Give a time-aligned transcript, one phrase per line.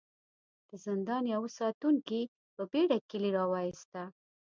[0.69, 2.21] د زندان يوه ساتونکي
[2.55, 4.03] په بېړه کيلې را وايسته.